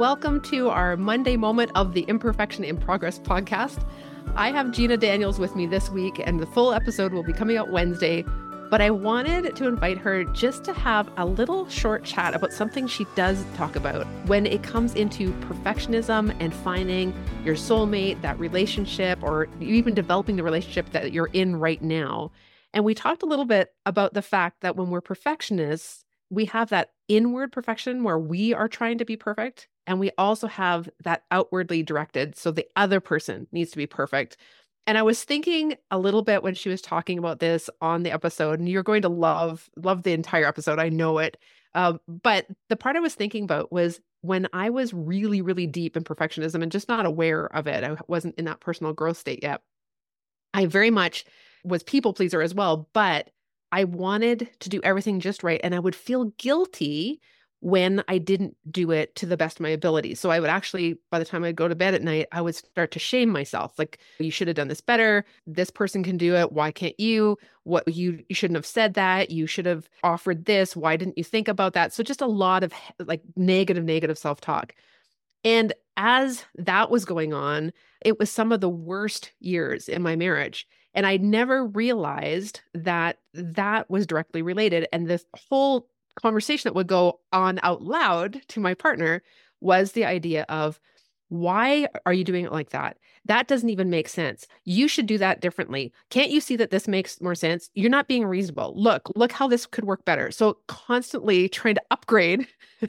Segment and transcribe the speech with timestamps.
[0.00, 3.86] Welcome to our Monday moment of the Imperfection in Progress podcast.
[4.34, 7.58] I have Gina Daniels with me this week, and the full episode will be coming
[7.58, 8.24] out Wednesday.
[8.70, 12.86] But I wanted to invite her just to have a little short chat about something
[12.86, 17.12] she does talk about when it comes into perfectionism and finding
[17.44, 22.32] your soulmate, that relationship, or even developing the relationship that you're in right now.
[22.72, 26.70] And we talked a little bit about the fact that when we're perfectionists, we have
[26.70, 29.68] that inward perfection where we are trying to be perfect.
[29.90, 32.36] And we also have that outwardly directed.
[32.36, 34.36] So the other person needs to be perfect.
[34.86, 38.12] And I was thinking a little bit when she was talking about this on the
[38.12, 40.78] episode, and you're going to love love the entire episode.
[40.78, 41.38] I know it.
[41.74, 45.96] Um, but the part I was thinking about was when I was really, really deep
[45.96, 47.82] in perfectionism and just not aware of it.
[47.82, 49.60] I wasn't in that personal growth state yet.
[50.54, 51.24] I very much
[51.64, 53.30] was people pleaser as well, but
[53.72, 55.60] I wanted to do everything just right.
[55.64, 57.20] And I would feel guilty
[57.60, 60.14] when I didn't do it to the best of my ability.
[60.14, 62.54] So I would actually, by the time I'd go to bed at night, I would
[62.54, 63.78] start to shame myself.
[63.78, 65.26] Like, you should have done this better.
[65.46, 66.52] This person can do it.
[66.52, 67.36] Why can't you?
[67.64, 69.30] What you, you shouldn't have said that.
[69.30, 70.74] You should have offered this.
[70.74, 71.92] Why didn't you think about that?
[71.92, 74.74] So just a lot of like negative, negative self talk.
[75.44, 80.16] And as that was going on, it was some of the worst years in my
[80.16, 80.66] marriage.
[80.94, 84.88] And I never realized that that was directly related.
[84.92, 89.22] And this whole conversation that would go on out loud to my partner
[89.60, 90.80] was the idea of,
[91.28, 92.98] why are you doing it like that?
[93.24, 94.48] That doesn't even make sense.
[94.64, 95.92] You should do that differently.
[96.10, 97.70] Can't you see that this makes more sense?
[97.74, 98.74] You're not being reasonable.
[98.76, 100.32] Look, look how this could work better.
[100.32, 102.48] So, constantly trying to upgrade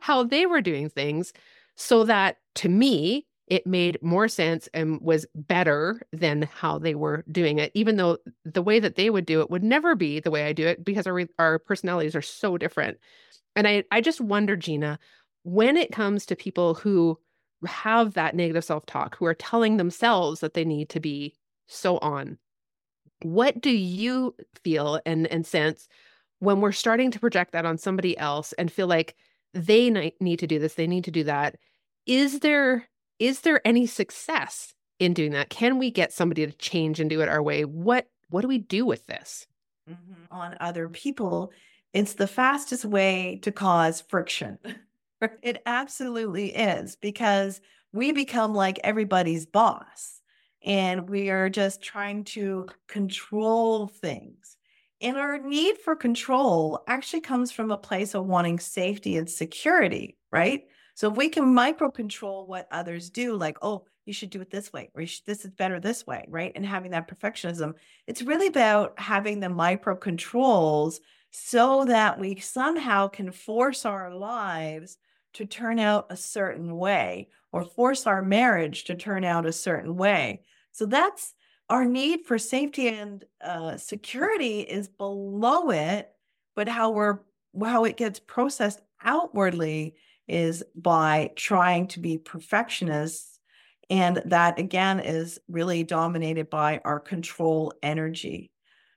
[0.00, 1.32] how they were doing things
[1.76, 7.24] so that to me, it made more sense and was better than how they were
[7.30, 10.30] doing it even though the way that they would do it would never be the
[10.30, 12.98] way I do it because our our personalities are so different.
[13.54, 14.98] And I I just wonder Gina
[15.44, 17.18] when it comes to people who
[17.66, 21.34] have that negative self-talk who are telling themselves that they need to be
[21.66, 22.38] so on
[23.22, 25.88] what do you feel and and sense
[26.38, 29.16] when we're starting to project that on somebody else and feel like
[29.54, 31.56] they need to do this they need to do that?
[32.06, 32.86] Is there
[33.18, 35.50] is there any success in doing that?
[35.50, 37.64] Can we get somebody to change and do it our way?
[37.64, 39.46] What what do we do with this?
[39.88, 40.34] Mm-hmm.
[40.34, 41.52] On other people,
[41.92, 44.58] it's the fastest way to cause friction.
[45.42, 47.60] it absolutely is because
[47.92, 50.20] we become like everybody's boss
[50.64, 54.56] and we are just trying to control things.
[55.00, 60.16] And our need for control actually comes from a place of wanting safety and security,
[60.32, 60.64] right?
[60.96, 64.50] So if we can micro control what others do, like, oh, you should do it
[64.50, 66.52] this way, or this is better this way, right?
[66.54, 67.74] And having that perfectionism,
[68.06, 71.00] it's really about having the micro controls
[71.32, 74.96] so that we somehow can force our lives
[75.34, 79.96] to turn out a certain way or force our marriage to turn out a certain
[79.96, 80.40] way.
[80.72, 81.34] So that's
[81.68, 86.10] our need for safety and uh, security is below it,
[86.54, 87.18] but how we're
[87.62, 89.94] how it gets processed outwardly
[90.28, 93.38] is by trying to be perfectionists.
[93.88, 98.50] And that again is really dominated by our control energy.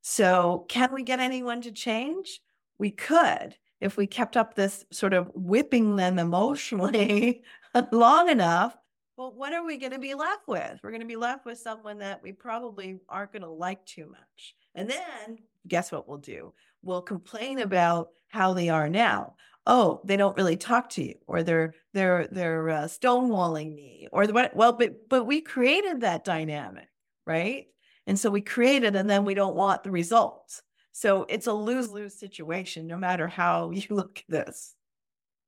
[0.00, 2.40] So, can we get anyone to change?
[2.78, 7.42] We could if we kept up this sort of whipping them emotionally
[7.92, 8.76] long enough.
[9.16, 10.80] But what are we going to be left with?
[10.82, 14.06] We're going to be left with someone that we probably aren't going to like too
[14.06, 14.54] much.
[14.74, 16.54] And then guess what we'll do?
[16.82, 19.34] We'll complain about how they are now
[19.66, 24.24] oh they don't really talk to you or they're they're they're uh, stonewalling me or
[24.26, 26.88] what well but but we created that dynamic
[27.26, 27.66] right?
[28.06, 30.62] And so we created and then we don't want the results.
[30.92, 34.74] So it's a lose-lose situation no matter how you look at this.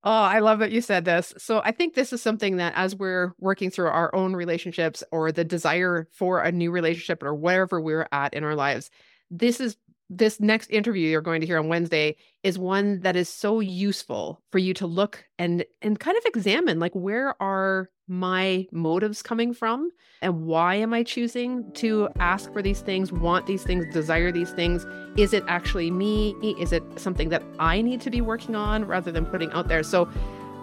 [0.06, 1.32] Oh, I love that you said this.
[1.38, 5.32] So I think this is something that as we're working through our own relationships or
[5.32, 8.90] the desire for a new relationship or wherever we're at in our lives,
[9.30, 9.78] this is
[10.10, 14.40] this next interview you're going to hear on Wednesday is one that is so useful
[14.52, 19.54] for you to look and and kind of examine like where are my motives coming
[19.54, 19.90] from
[20.20, 24.50] and why am I choosing to ask for these things, want these things, desire these
[24.52, 24.86] things?
[25.16, 26.30] Is it actually me?
[26.60, 29.82] Is it something that I need to be working on rather than putting out there?
[29.82, 30.08] So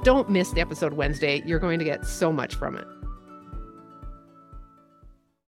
[0.04, 1.42] don't miss the episode Wednesday.
[1.46, 2.86] You're going to get so much from it.